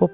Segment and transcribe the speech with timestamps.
[0.00, 0.08] по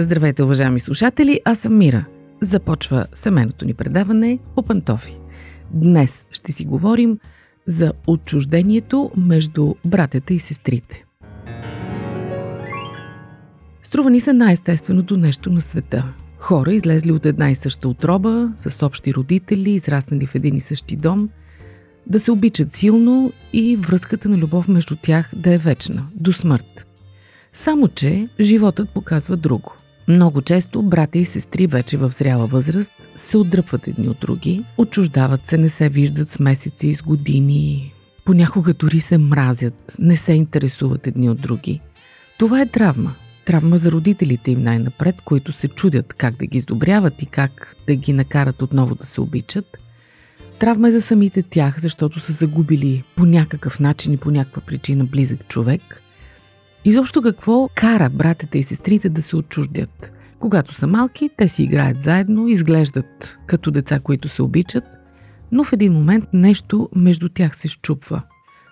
[0.00, 2.04] Здравейте, уважаеми слушатели, аз съм Мира.
[2.40, 5.16] Започва семейното ни предаване по пантофи.
[5.70, 7.18] Днес ще си говорим
[7.66, 11.04] за отчуждението между братята и сестрите.
[13.82, 16.04] Струва ни се най-естественото нещо на света.
[16.38, 20.96] Хора, излезли от една и съща отроба, с общи родители, израснали в един и същи
[20.96, 21.28] дом,
[22.06, 26.86] да се обичат силно и връзката на любов между тях да е вечна, до смърт.
[27.52, 29.72] Само, че животът показва друго.
[30.10, 35.46] Много често брата и сестри вече в зряла възраст се отдръпват едни от други, отчуждават
[35.46, 37.92] се, не се виждат с месеци и с години,
[38.24, 41.80] понякога дори се мразят, не се интересуват едни от други.
[42.38, 43.14] Това е травма.
[43.44, 47.94] Травма за родителите им най-напред, които се чудят как да ги издобряват и как да
[47.94, 49.78] ги накарат отново да се обичат.
[50.58, 55.04] Травма е за самите тях, защото са загубили по някакъв начин и по някаква причина
[55.04, 56.02] близък човек–
[56.84, 60.12] Изобщо какво кара братята и сестрите да се отчуждят?
[60.38, 64.84] Когато са малки, те си играят заедно, изглеждат като деца, които се обичат,
[65.52, 68.22] но в един момент нещо между тях се щупва.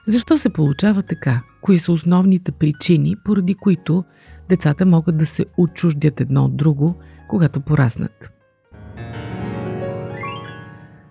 [0.07, 1.43] Защо се получава така?
[1.61, 4.05] Кои са основните причини, поради които
[4.49, 6.95] децата могат да се отчуждят едно от друго,
[7.29, 8.31] когато пораснат?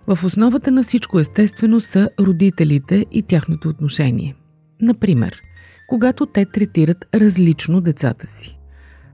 [0.07, 4.35] В основата на всичко естествено са родителите и тяхното отношение.
[4.81, 5.41] Например,
[5.87, 8.57] когато те третират различно децата си.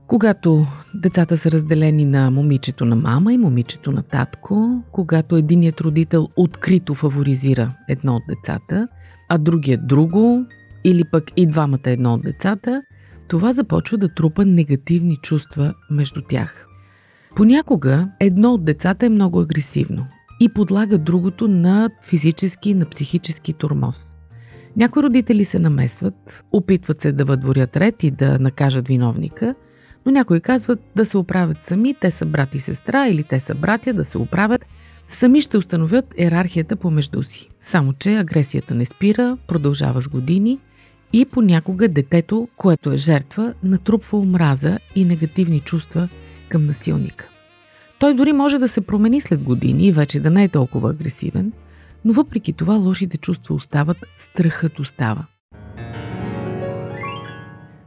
[0.06, 6.28] Когато децата са разделени на момичето на мама и момичето на татко, когато единият родител
[6.36, 8.88] открито фаворизира едно от децата,
[9.28, 10.46] а другият друго,
[10.84, 12.82] или пък и двамата едно от децата,
[13.28, 16.66] това започва да трупа негативни чувства между тях.
[17.36, 20.06] Понякога едно от децата е много агресивно
[20.40, 24.13] и подлага другото на физически и на психически тормоз.
[24.76, 29.54] Някои родители се намесват, опитват се да въдворят ред и да накажат виновника,
[30.06, 33.54] но някои казват да се оправят сами, те са брат и сестра или те са
[33.54, 34.66] братя, да се оправят,
[35.08, 37.48] сами ще установят иерархията помежду си.
[37.60, 40.58] Само, че агресията не спира, продължава с години
[41.12, 46.08] и понякога детето, което е жертва, натрупва омраза и негативни чувства
[46.48, 47.28] към насилника.
[47.98, 51.52] Той дори може да се промени след години и вече да не е толкова агресивен–
[52.04, 55.24] но въпреки това лошите чувства остават, страхът остава.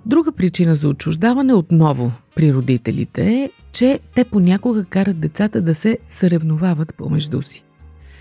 [0.05, 5.97] Друга причина за отчуждаване отново при родителите е, че те понякога карат децата да се
[6.07, 7.63] съревновават помежду си.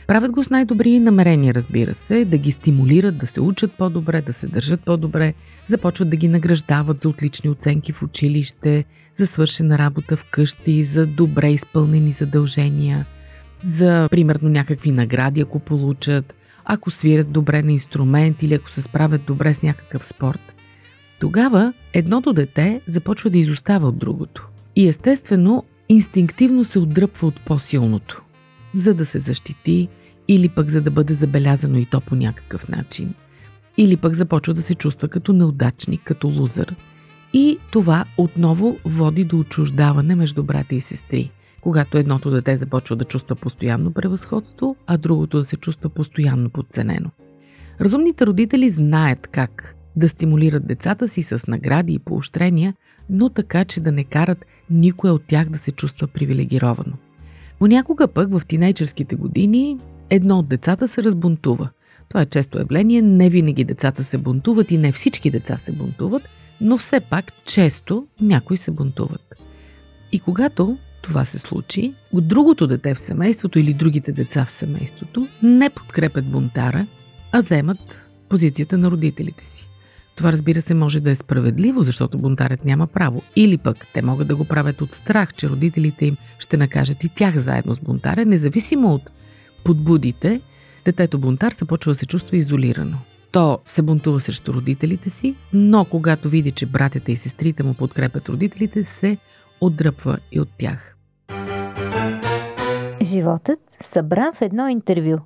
[0.07, 4.33] Правят го с най-добри намерения, разбира се, да ги стимулират да се учат по-добре, да
[4.33, 5.35] се държат по-добре,
[5.67, 11.51] започват да ги награждават за отлични оценки в училище, за свършена работа вкъщи, за добре
[11.51, 13.07] изпълнени задължения–
[13.65, 16.35] за примерно някакви награди, ако получат,
[16.65, 20.55] ако свирят добре на инструмент или ако се справят добре с някакъв спорт.
[21.21, 24.49] Тогава едното дете започва да изостава от другото.
[24.77, 28.23] И естествено, инстинктивно се отдръпва от по-силното,
[28.75, 29.89] за да се защити
[30.29, 33.15] или пък за да бъде забелязано и то по някакъв начин.
[33.77, 36.77] Или пък започва да се чувства като неудачник, като лузър.
[37.33, 41.31] И това отново води до отчуждаване между брата и сестри
[41.67, 47.11] когато едното дете започва да чувства постоянно превъзходство, а другото да се чувства постоянно подценено.
[47.81, 52.75] Разумните родители знаят как да стимулират децата си с награди и поощрения,
[53.11, 56.93] но така, че да не карат никой от тях да се чувства привилегировано.
[57.59, 59.79] Понякога пък в тинейджерските години
[60.11, 61.69] едно от децата се разбунтува.
[62.09, 66.29] Това е често явление, не винаги децата се бунтуват и не всички деца се бунтуват,
[66.61, 69.35] но все пак често някои се бунтуват.
[70.13, 70.77] И когато
[71.07, 76.25] това се случи, от другото дете в семейството или другите деца в семейството не подкрепят
[76.25, 76.87] бунтара,
[77.33, 77.99] а вземат
[78.29, 79.67] позицията на родителите си.
[80.17, 83.23] Това разбира се може да е справедливо, защото бунтарят няма право.
[83.37, 87.09] Или пък те могат да го правят от страх, че родителите им ще накажат и
[87.09, 89.11] тях заедно с бунтаря, независимо от
[89.65, 90.41] подбудите,
[90.85, 92.97] детето бунтар започва да се чувства изолирано.
[93.33, 98.29] То се бунтува срещу родителите си, но когато види, че братята и сестрите му подкрепят
[98.29, 99.17] родителите, се
[99.61, 100.96] отдръпва и от тях.
[103.03, 105.19] Животът събран в едно интервю.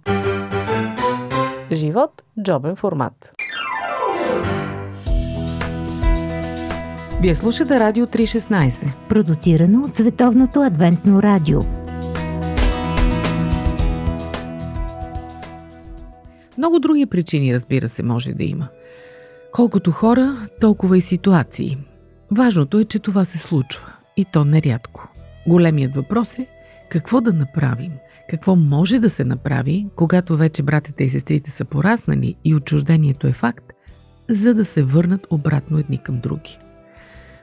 [1.73, 3.33] Живот– джобен формат.
[7.23, 8.93] Вие слушате Радио 316.
[9.09, 11.61] Продуцирано от Световното адвентно радио.
[16.59, 18.69] Много други причини, разбира се, може да има.
[19.53, 21.79] Колкото хора, толкова и ситуации.
[22.31, 23.93] Важното е, че това се случва.
[24.17, 25.09] И то нерядко.
[25.47, 26.47] Големият въпрос е
[26.91, 27.93] какво да направим?
[28.31, 33.33] Какво може да се направи, когато вече братите и сестрите са пораснали и отчуждението е
[33.33, 33.65] факт,
[34.29, 36.59] за да се върнат обратно едни към други?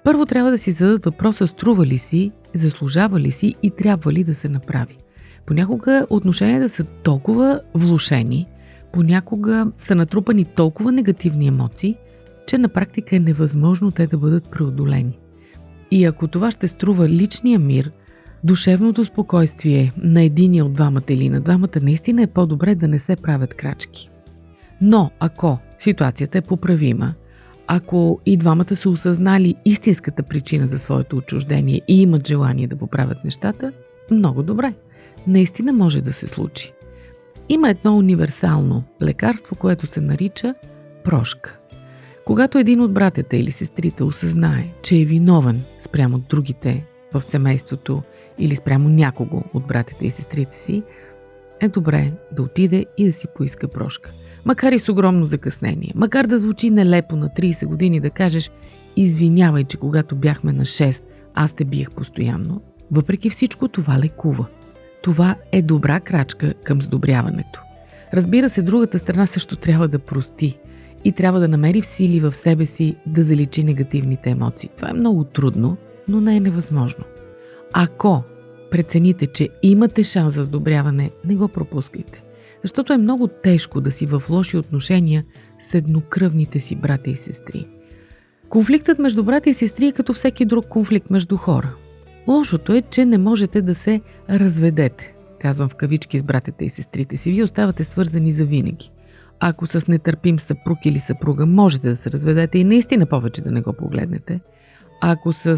[0.03, 4.23] Първо трябва да си зададат въпроса струва ли си, заслужава ли си и трябва ли
[4.23, 4.97] да се направи.
[5.45, 8.47] Понякога отношенията са толкова влушени,
[8.93, 11.97] понякога са натрупани толкова негативни емоции,
[12.47, 15.19] че на практика е невъзможно те да бъдат преодолени.
[15.91, 17.91] И ако това ще струва личния мир,
[18.43, 23.15] душевното спокойствие на единия от двамата или на двамата, наистина е по-добре да не се
[23.15, 24.09] правят крачки.
[24.81, 27.13] Но ако ситуацията е поправима,
[27.67, 33.23] ако и двамата са осъзнали истинската причина за своето отчуждение и имат желание да поправят
[33.23, 33.71] нещата,
[34.11, 34.73] много добре.
[35.27, 36.73] Наистина може да се случи.
[37.49, 40.53] Има едно универсално лекарство, което се нарича
[41.03, 41.57] прошка.
[42.25, 48.03] Когато един от братята или сестрите осъзнае, че е виновен спрямо другите в семейството
[48.39, 50.83] или спрямо някого от братята и сестрите си,
[51.59, 54.11] е добре да отиде и да си поиска прошка.
[54.45, 58.51] Макар и с огромно закъснение, макар да звучи нелепо на 30 години да кажеш
[58.95, 61.03] извинявай, че когато бяхме на 6,
[61.33, 62.61] аз те биех постоянно,
[62.91, 64.45] въпреки всичко това лекува.
[65.01, 67.61] Това е добра крачка към сдобряването.
[68.13, 70.59] Разбира се, другата страна също трябва да прости
[71.03, 74.69] и трябва да намери в сили в себе си да заличи негативните емоции.
[74.77, 77.03] Това е много трудно, но не е невъзможно.
[77.73, 78.23] Ако
[78.71, 82.23] прецените, че имате шанс за сдобряване, не го пропускайте.
[82.61, 85.23] Защото е много тежко да си в лоши отношения
[85.61, 87.67] с еднокръвните си брата и сестри.
[88.49, 91.73] Конфликтът между брата и сестри е като всеки друг конфликт между хора.
[92.27, 97.17] Лошото е, че не можете да се разведете, казвам в кавички с братята и сестрите
[97.17, 97.31] си.
[97.31, 98.91] Вие оставате свързани за винаги.
[99.39, 103.61] Ако с нетърпим съпруг или съпруга можете да се разведете и наистина повече да не
[103.61, 104.39] го погледнете,
[105.01, 105.57] ако с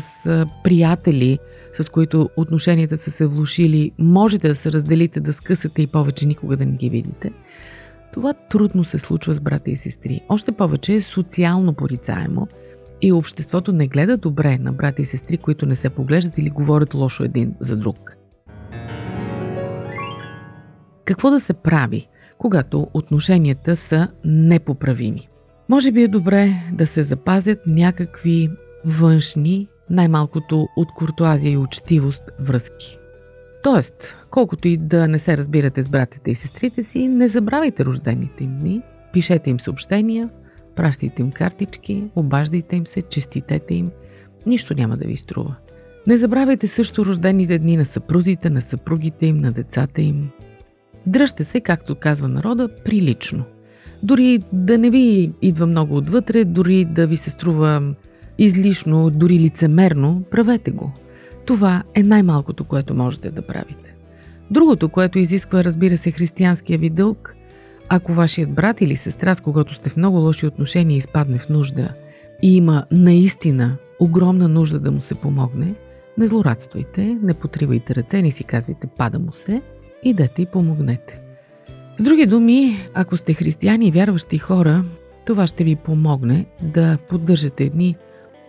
[0.63, 1.39] приятели,
[1.73, 6.57] с които отношенията са се влушили, можете да се разделите, да скъсате и повече никога
[6.57, 7.31] да не ги видите,
[8.13, 10.21] това трудно се случва с брата и сестри.
[10.29, 12.47] Още повече е социално порицаемо
[13.01, 16.93] и обществото не гледа добре на брата и сестри, които не се поглеждат или говорят
[16.93, 18.15] лошо един за друг.
[21.05, 22.07] Какво да се прави,
[22.37, 25.27] когато отношенията са непоправими?
[25.69, 28.49] Може би е добре да се запазят някакви
[28.85, 32.97] външни, най-малкото от куртуазия и учтивост връзки.
[33.63, 38.43] Тоест, колкото и да не се разбирате с братите и сестрите си, не забравяйте рождените
[38.43, 38.81] им дни,
[39.13, 40.29] пишете им съобщения,
[40.75, 43.91] пращайте им картички, обаждайте им се, честитете им.
[44.45, 45.55] Нищо няма да ви струва.
[46.07, 50.29] Не забравяйте също рождените дни на съпрузите, на съпругите им, на децата им.
[51.05, 53.43] Дръжте се, както казва народа, прилично.
[54.03, 57.93] Дори да не ви идва много отвътре, дори да ви се струва
[58.39, 60.91] излишно, дори лицемерно, правете го.
[61.45, 63.93] Това е най-малкото, което можете да правите.
[64.51, 67.35] Другото, което изисква, разбира се, християнския ви дълг,
[67.89, 71.89] ако вашият брат или сестра, с когото сте в много лоши отношения, изпадне в нужда
[72.41, 75.75] и има наистина огромна нужда да му се помогне,
[76.17, 79.61] не злорадствайте, не потривайте ръце, не си казвайте пада му се,
[80.03, 81.19] идете и помогнете.
[81.97, 84.83] С други думи, ако сте християни и вярващи хора,
[85.25, 87.95] това ще ви помогне да поддържате едни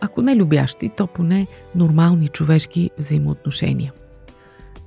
[0.00, 3.92] ако не любящи, то поне нормални човешки взаимоотношения.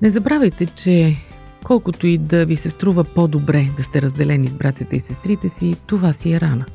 [0.01, 1.17] Не забравяйте, че
[1.63, 5.75] колкото и да ви се струва по-добре да сте разделени с братята и сестрите си,
[5.87, 6.65] това си е рана.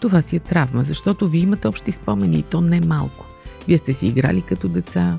[0.00, 3.26] Това си е травма, защото вие имате общи спомени и то не малко.
[3.68, 5.18] Вие сте си играли като деца,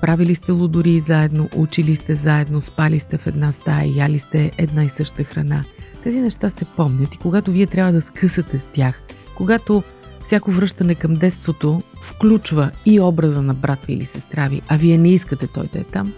[0.00, 4.84] правили сте лудори заедно, учили сте заедно, спали сте в една стая, яли сте една
[4.84, 5.64] и съща храна.
[6.02, 9.02] Тези неща се помнят и когато вие трябва да скъсате с тях,
[9.36, 9.82] когато
[10.28, 15.08] Всяко връщане към детството включва и образа на брат или сестра ви, а вие не
[15.08, 16.12] искате той да е там,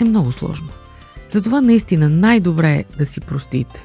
[0.00, 0.68] е много сложно.
[1.30, 3.82] Затова наистина най-добре е да си простите.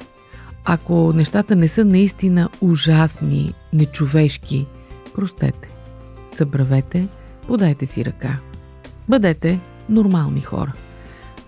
[0.64, 4.66] Ако нещата не са наистина ужасни, нечовешки,
[5.14, 5.68] простете.
[6.36, 7.08] Събравете,
[7.46, 8.38] подайте си ръка.
[9.08, 10.72] Бъдете нормални хора.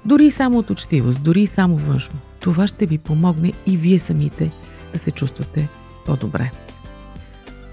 [0.04, 2.18] Дори само от учтивост, дори само външно.
[2.40, 4.50] Това ще ви помогне и вие самите
[4.92, 5.68] да се чувствате
[6.06, 6.63] по-добре.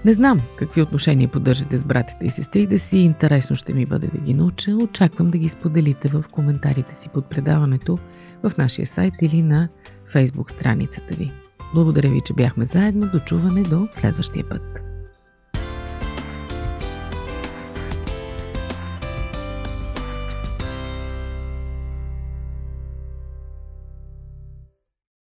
[0.04, 2.98] Не знам какви отношения поддържате с братите и сестрите си.
[2.98, 4.76] Интересно ще ми бъде да ги науча.
[4.76, 7.98] Очаквам да ги споделите в коментарите си под предаването
[8.42, 9.68] в нашия сайт или на
[10.06, 11.32] фейсбук страницата ви.
[11.74, 13.10] Благодаря ви, че бяхме заедно.
[13.12, 14.91] До чуване до следващия път.